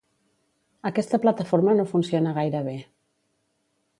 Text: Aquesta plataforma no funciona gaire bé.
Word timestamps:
Aquesta 0.89 1.19
plataforma 1.25 1.77
no 1.79 1.85
funciona 1.93 2.35
gaire 2.39 2.65
bé. 2.71 2.75